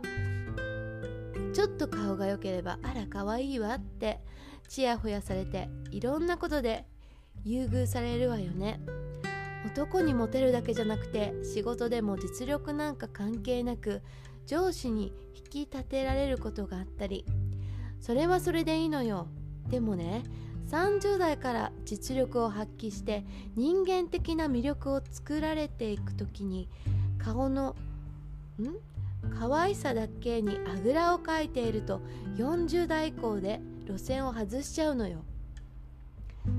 [1.53, 4.21] ちょっと顔が良ければあら可愛いわって
[4.69, 6.85] ちやほやされていろんなことで
[7.43, 8.79] 優遇されるわよね。
[9.65, 14.01] 男にモテるだけじゃなくて仕事でも実力なんか関係なく
[14.47, 17.25] 上司に引き立てられることがあったり。
[17.99, 19.27] それはそれでいいのよ。
[19.69, 20.23] でもね
[20.69, 26.69] 30代から実力を発揮して人間的な魅力を作られていく時に
[27.19, 27.75] 顔の
[28.59, 28.90] ん？
[29.39, 32.01] 可愛さだけにあぐらをかいていると
[32.37, 35.23] 40代以降で路線を外しちゃうのよ。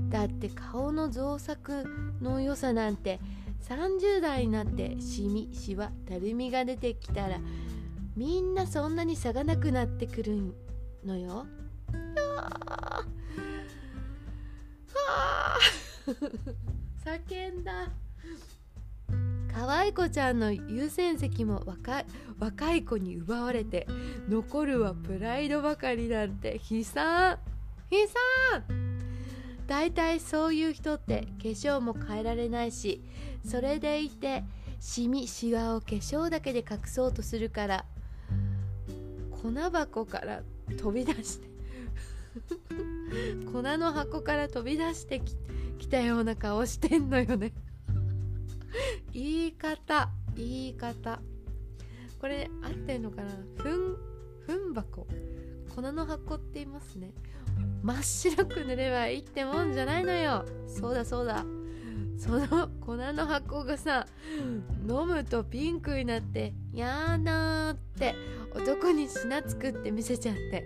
[0.09, 1.85] だって顔の造作
[2.21, 3.19] の良さなんて
[3.67, 7.39] 30代になってシミシワたるみが出てきたら
[8.15, 10.53] みんなそんなに差がなくなってくる
[11.03, 11.45] のよ。
[11.91, 12.99] あ
[14.95, 15.59] あ
[17.03, 18.02] 叫んだ。
[19.53, 22.05] 可愛い子ちゃんの優先席も若い
[22.39, 23.87] 若い子に奪われて
[24.27, 26.59] 残るはプライドばかりなんて。
[26.69, 27.37] 悲惨。
[27.89, 27.99] 悲
[28.57, 28.93] 惨。
[29.67, 33.01] 大体そういう人って化粧も変えられないし
[33.45, 34.43] それでいて
[34.79, 37.85] シミシワを化粧だけで隠そうとするから
[39.31, 40.43] 粉箱から
[40.77, 41.47] 飛び出して
[43.51, 45.21] 粉の箱から飛び出して
[45.79, 47.53] きたような顔してんのよね。
[49.13, 51.19] 言い方言い方。
[52.19, 53.31] これ合ってんのかな？
[53.57, 53.97] ふん
[54.45, 55.07] ふん箱
[55.75, 57.13] 粉の箱って言いますね。
[57.81, 60.45] 真っ白く塗ればいいってもんじゃないのよ。
[60.67, 61.45] そうだそうだ。
[62.17, 64.07] その粉の箱がさ
[64.87, 68.15] 飲むとピンクになってやだーって
[68.55, 70.65] 男に品作って見せちゃって。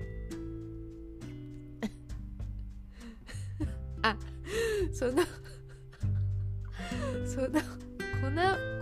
[4.04, 4.16] あ
[4.94, 5.24] その
[7.26, 7.60] その
[8.22, 8.32] 粉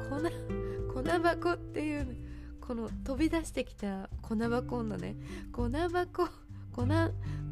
[0.09, 0.31] 粉
[1.03, 2.17] 粉箱っていう
[2.61, 5.15] この飛び出してきた粉箱女ね。
[5.51, 6.27] 粉箱
[6.71, 6.87] 粉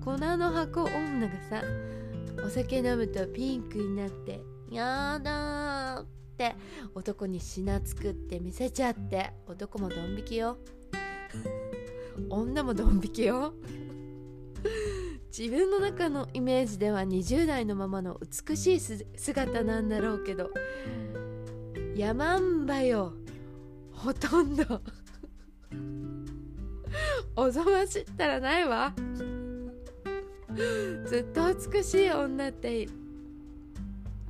[0.03, 1.63] 粉の箱女がさ
[2.45, 6.05] お酒飲むとピンクになってやだーっ
[6.37, 6.55] て
[6.95, 10.57] 男に品作って見せちゃって男もドン引きよ。
[12.29, 13.53] 女もドン引きよ。
[15.37, 20.51] 自分の中のイメージでは20代のままの美しい姿なんだろうけど
[21.95, 23.13] 山んばよ。
[23.91, 24.81] ほとんど。
[27.35, 28.93] おぞましったらないわ。
[31.05, 32.87] ずっと美しい女って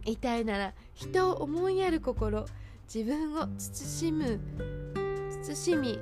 [0.05, 2.45] いたいなら人を思いやる心。
[2.93, 4.39] 自分を慎む。
[5.41, 5.99] 慎み。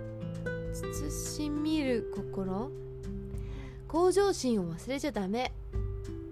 [0.74, 2.72] 慎みる心。
[3.88, 5.54] 向上心を忘れちゃダメ。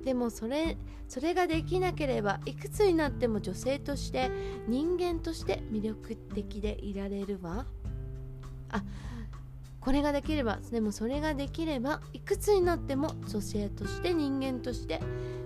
[0.03, 0.75] でもそれ
[1.09, 4.29] それができなければいくつになっても女性として
[4.67, 7.65] 人間として魅力的でいられるわ。
[8.69, 8.83] あ
[9.79, 14.99] これができればでもそれができればいくつになっても女性として人間として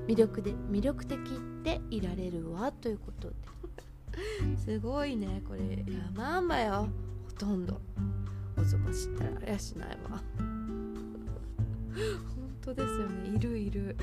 [0.08, 1.18] 魅力で魅力的
[1.64, 2.74] でいられるわ。
[2.74, 3.36] ということで。
[4.60, 5.86] すごいねこれ。
[6.14, 6.90] 山んばよ。
[7.26, 7.80] ほとんど。
[8.58, 10.22] おぞましったらありゃしないわ。
[10.36, 11.24] 本
[12.62, 13.30] 当ですよね。
[13.30, 13.96] いるいる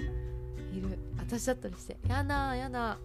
[0.73, 0.99] いる。
[1.19, 1.97] 私だったりして。
[2.09, 2.99] やだやだ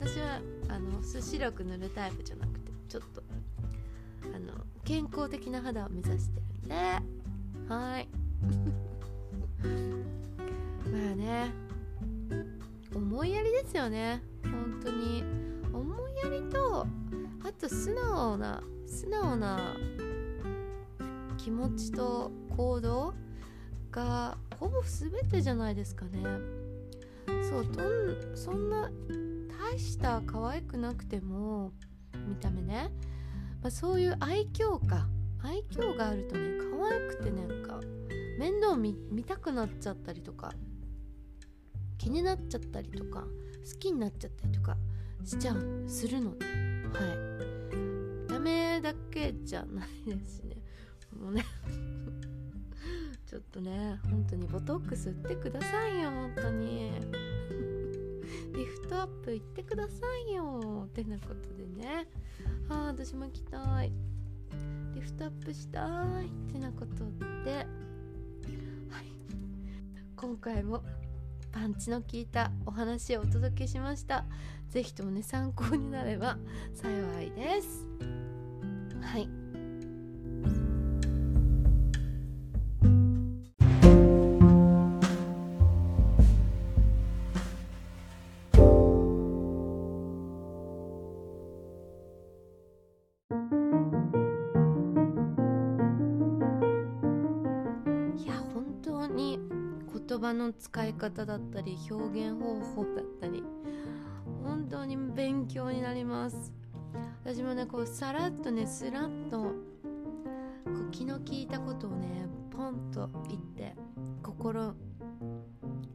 [0.00, 3.22] 私はあの寿司力塗るタイプじゃなくてちょっと
[4.34, 4.52] あの
[4.84, 6.74] 健康的な肌を目指してるんで。
[7.68, 8.08] はい。
[10.90, 11.52] まあね。
[12.94, 14.22] 思いやりですよね。
[14.42, 15.24] 本当に。
[15.72, 16.86] 思いやりと
[17.44, 19.76] あと素直な素直な
[21.36, 23.14] 気持ちと行動
[23.90, 26.57] がほぼ全てじゃないですかね。
[27.48, 28.90] そうどんそんな
[29.70, 31.72] 大した可愛くなくても
[32.26, 32.90] 見た目ね、
[33.62, 35.06] まあ、そういう愛嬌か。
[35.42, 37.80] 愛嬌があるとね可愛くてなんか
[38.38, 40.52] 面倒見見たくなっちゃったりとか
[41.96, 44.76] 気になっちゃったりとか好きになっちゃったりとか
[45.24, 45.84] しちゃう。
[45.88, 46.50] するのでは
[48.26, 48.28] い。
[48.28, 50.56] ダメだけじゃないですね。
[51.16, 51.44] もうね。
[53.28, 56.92] ちょっとね本当にボトックス打ってくださいよ本当に。
[58.56, 62.08] リフトアップ行ってくださいよってなことでね。
[62.70, 63.92] ああ私も行きたい。
[64.94, 67.04] リフトアップしたいってなこと
[67.44, 67.54] で。
[67.54, 67.66] はい。
[70.16, 70.82] 今回も
[71.52, 74.24] パンチの効いたお話をお届けしました。
[74.70, 76.38] 是非ともね参考になれば
[76.72, 77.86] 幸いです。
[79.02, 79.37] はい。
[100.38, 103.42] の使い方だったり表現方法だったり
[104.42, 106.52] 本当に勉強になります。
[107.24, 109.52] 私もねこうさらっとねスラッとこ
[110.88, 113.74] う気の利いたことをねポンと言って
[114.22, 114.74] 心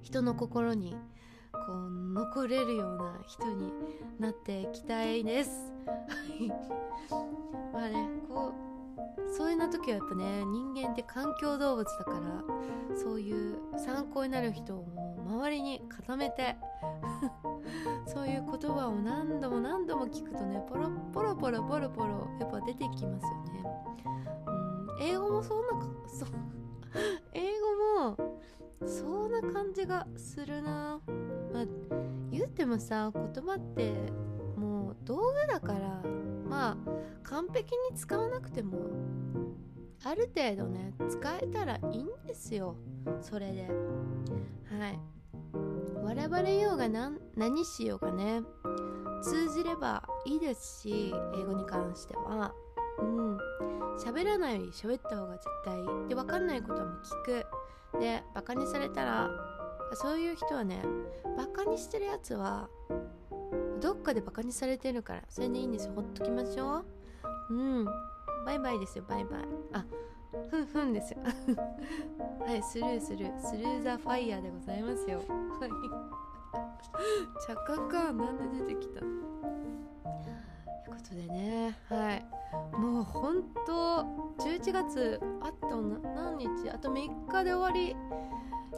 [0.04, 0.96] 人の心に
[1.52, 3.72] こう残れるような人に
[4.20, 5.72] なっていきたいです。
[5.89, 5.96] は
[6.39, 6.48] い
[7.74, 8.72] まあねこう
[9.36, 16.56] そういうな時はやっぱね人間って環境動物だからそういう参考になる人をもう周りに固めて
[18.06, 23.64] そういう言葉を何度も何度も聞くとねポロポロポロポロポロやっぱ出てきますよね。
[24.47, 26.26] うん、英語もそんなか そ
[27.34, 28.18] 英語も
[28.86, 30.99] そんな感じがするな。
[31.54, 31.66] まあ、
[32.32, 33.93] 言ってもさ言葉って
[34.58, 36.01] もう道具だから
[36.54, 36.78] まあ
[37.24, 38.78] 完璧に使わなくても
[40.06, 42.76] ある程度ね使えたらいいんですよ。
[43.22, 43.64] それで。
[43.64, 44.99] はい。
[46.04, 48.43] 笑われようが何しようがね。
[49.24, 52.54] 通じればいいですし英語に関しては。
[52.99, 53.38] うん。
[53.97, 55.76] 喋らないより喋った方が絶対
[56.10, 56.91] で分かんないことも
[57.26, 57.43] 聞
[57.93, 57.99] く。
[57.99, 59.30] でバカにされたら
[59.93, 60.84] そういう人はね
[61.38, 62.70] バカにしてるやつは
[63.84, 65.24] どっかでバカにされてるから。
[65.28, 65.94] それでいいんですよ。
[65.94, 66.86] ほっときましょ
[67.50, 67.54] う。
[67.54, 67.86] うん。
[68.46, 69.04] バイバイですよ。
[69.10, 69.42] バイバイ。
[69.74, 69.84] あ
[70.50, 71.20] ふんふんですよ。
[72.48, 75.18] はいスルースルースルーザファイヤーでございますよ。
[75.18, 75.24] は
[75.68, 75.70] い。
[77.46, 79.02] 着火かなんで出てきた？
[79.02, 79.22] という
[80.88, 81.78] ことでね。
[81.90, 82.26] はい。
[82.78, 84.06] もうほんと
[84.38, 86.70] 11月あと何日？
[86.70, 87.98] あと3日で終わり。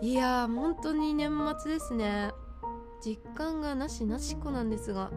[0.01, 2.31] いやー本当に年末ですね。
[3.03, 5.11] 実感がなしなし子なんですが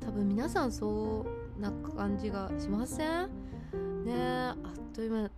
[0.00, 1.26] 多分皆さんそ
[1.58, 4.04] うな感じがしません？
[4.04, 4.56] ねえあっ
[4.92, 5.30] という間あっ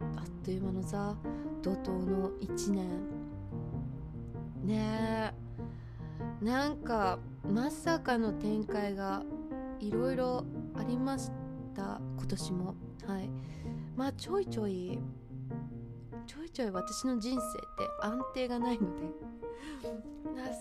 [0.42, 1.16] という間のさ
[1.62, 2.88] 怒涛の1年。
[4.64, 5.34] ね
[6.42, 9.22] えなんかまさかの展開が
[9.80, 10.44] いろいろ
[10.74, 11.30] ありまし
[11.74, 12.74] た今年も。
[13.06, 13.28] はい。
[13.96, 14.98] まあちょいちょい
[16.26, 19.02] ちょいちょい私の人生って安定がないので。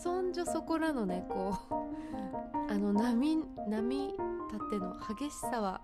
[0.01, 3.37] そんじょそこらのねこうあの波
[3.67, 4.07] 波
[4.51, 5.81] 立ての激しさは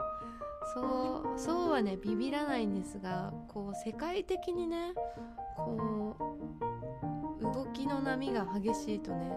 [0.73, 4.93] そうそうはねビビらないんですがこう世界的にね
[5.57, 6.15] こ
[7.39, 9.31] う動きの波が激しいとね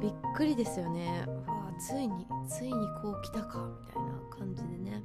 [0.00, 1.24] びっくりですよね。
[1.46, 5.02] わあついについにこう来たかみたいな感じでね。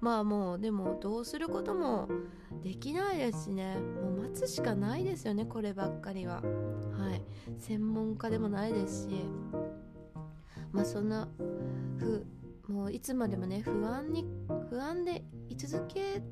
[0.00, 2.08] まあもうでもどうすることも
[2.62, 3.76] できないですしね。
[3.76, 6.42] もう待つしかないですよねこればっかりは。
[7.58, 9.24] 専門家でもないですし
[10.72, 11.28] まあそんな
[11.98, 12.26] ふ
[12.68, 14.26] もういつまでもね不安に
[14.68, 16.22] 不安で居続け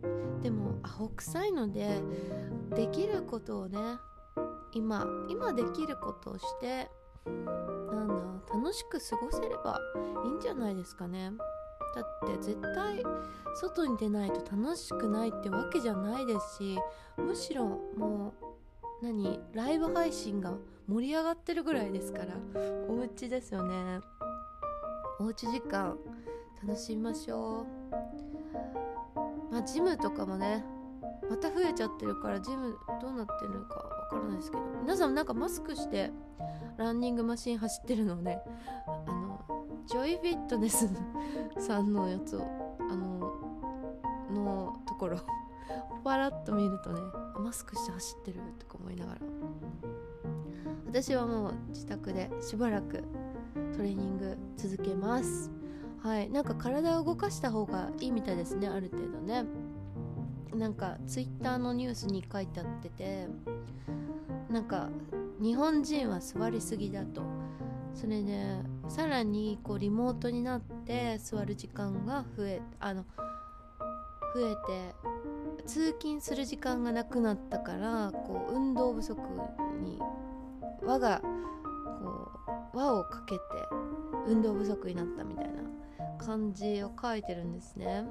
[0.41, 2.01] てもアホ臭いので
[2.75, 3.79] できることをね
[4.73, 6.89] 今今できることをして
[7.27, 8.15] なんだ
[8.55, 9.81] 楽しく過ごせれば
[10.25, 11.33] いいんじゃないですかね。
[11.95, 13.03] だって絶対
[13.57, 16.79] 外に出ないと楽しくないってわけじゃないですし
[17.17, 17.65] むしろ
[17.97, 18.35] も
[19.03, 20.55] う何ライブ配信が
[20.89, 22.27] 盛り上がってるぐらいですから
[22.89, 24.01] お家ですよね。
[25.21, 25.99] おうち時間
[26.67, 29.53] 楽しみましょう。
[29.53, 30.65] まあジムとかもね
[31.29, 36.11] また増えちゃってるからジムどうなってるのかわからないですけど皆さんなんかマスクして
[36.79, 38.41] ランニングマシン走ってるのをね
[38.87, 39.45] あの
[39.87, 40.89] ジョイフィットネス
[41.59, 42.47] さんのやつを
[42.79, 43.35] あの
[44.31, 45.19] のところ
[46.03, 47.01] パラッと見るとね
[47.39, 49.98] マスクして走ってるとか思いながら。
[50.89, 53.05] 私はもう自宅でしばらく
[53.77, 55.51] トレーニング続けます。
[56.03, 56.31] はい。
[56.31, 58.69] なんか体を動かした方がいいみたいですね。
[58.69, 59.45] ある程度ね。
[60.55, 63.29] なんかツイッターのニュースに書いてあってて
[64.49, 64.89] なんか
[65.41, 67.23] 日本人は座りすぎだと。
[67.93, 68.43] それで
[68.89, 73.05] さらにこうリモートになって座る時間が増えあの
[74.35, 74.95] 増えて
[75.67, 79.21] 通勤する時間がなくなったからこう運動不足
[79.83, 80.01] に
[80.83, 82.31] 輪がこ
[82.75, 83.43] う輪をかけて
[84.27, 85.63] 運動不足になったみたいな
[86.19, 88.05] 感じを書いてるんですね。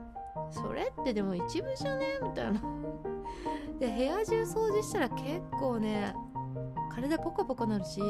[0.52, 2.20] それってでも一部じゃね？
[2.22, 2.62] みたいな。
[3.80, 6.14] で部屋中掃除したら結構ね
[6.92, 8.02] 体ポカポカなるし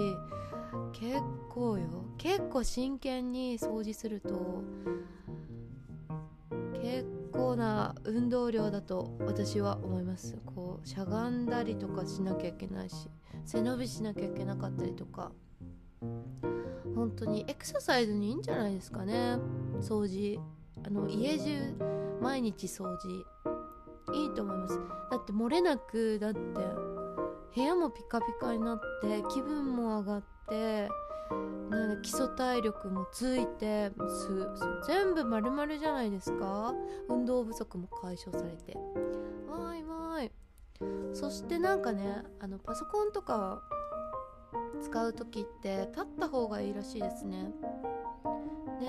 [0.93, 1.87] 結構よ。
[2.17, 4.63] 結構真剣に掃除すると
[6.81, 10.37] 結構な運動量だと私は思います。
[10.45, 13.09] こうしゃがんだりとかしなきゃいけないし。
[13.47, 15.31] 背伸びしなきゃいけなかったりとか。
[16.93, 19.39] 本当にエクササイズにいいんじゃないですかね。
[19.79, 20.39] 掃除。
[20.85, 21.73] あの家中
[22.21, 23.25] 毎日掃除。
[24.13, 24.79] いいと思います。
[25.11, 26.39] だって漏れなくだって
[27.55, 30.89] 部屋もピカピカになって気分も上がって
[31.69, 34.47] なん基礎体力もついてす
[34.87, 36.73] 全部丸々じゃないですか。
[37.09, 38.77] 運動不足も解消されて。
[39.47, 40.31] わーいわーい。
[41.13, 43.61] そしてなんかねあのパソコンとか
[44.81, 47.51] 使う時って立った方がいいらしいですね。
[48.79, 48.87] で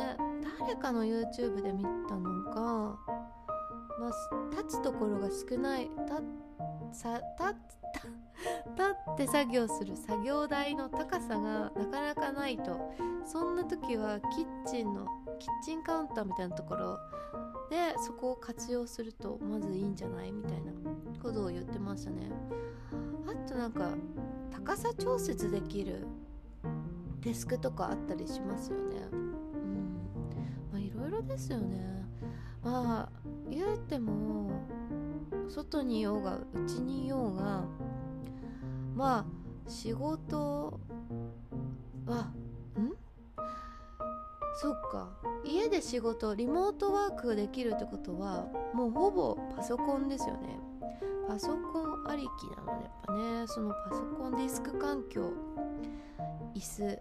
[0.61, 2.99] 誰かの YouTube で見たのが、
[3.99, 4.12] まあ、
[4.51, 5.90] 立つところが少ない。
[6.90, 7.09] 立
[8.82, 12.94] って作業する作業台の高さがなかなかないと。
[13.24, 15.07] そんな時はキッチンの
[15.38, 16.99] キッチンカウンターみたいなところ。
[17.70, 20.72] でそこを活用するとまずいいんじゃないみたいな
[21.22, 22.30] ことを言ってましたね。
[23.26, 23.90] あとなんか
[24.51, 26.07] 高さ調節できる
[27.20, 28.96] デスクとかあったりしますよね。
[29.12, 29.32] うん。
[30.72, 32.07] まあいろいろですよね。
[32.62, 34.51] まあ言うても
[35.49, 37.64] 外にいようがうちにいようが
[38.94, 39.24] まあ
[39.70, 40.78] 仕事
[42.07, 42.32] は
[42.78, 42.92] ん？
[44.61, 45.09] そっか。
[45.44, 50.59] 家で仕事リモートワークできるってことはもうほぼパソコンですよね。
[51.28, 53.46] パソコンありきなのでやっぱね。
[53.46, 55.30] そのパソコンディスク環境
[56.55, 56.99] 椅子。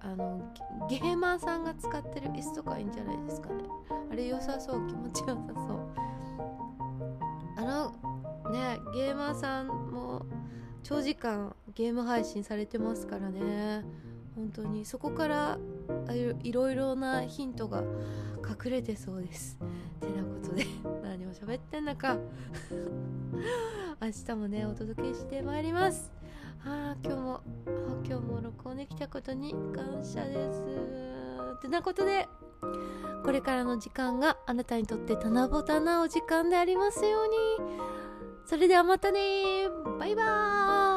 [0.00, 0.52] あの
[0.88, 3.64] ゲーマーさんが使ってる椅子とかいいんじゃないですかね。
[4.10, 6.02] あれ良さそう気持ちよさそう。
[7.56, 7.90] あの
[8.52, 10.26] ねゲーマーさんも
[10.82, 13.84] 長時間ゲーム配信されてますからね。
[14.34, 14.84] 本当に。
[14.84, 15.58] そこから
[16.42, 17.82] いろいろなヒントが
[18.42, 19.58] 隠れてそうです。
[20.00, 20.66] てなことで。
[21.02, 22.18] 何を喋ってんだか。
[24.00, 26.21] 明日もねお届けしてまいります。
[26.64, 27.40] あ今日も
[28.04, 30.62] 今日も録音できたことに感謝です。
[31.56, 32.28] ってなことで
[33.24, 37.36] これからの時間があなたにとって七夕なお時間でありますように。
[38.46, 40.91] それではまたねバイバーイ。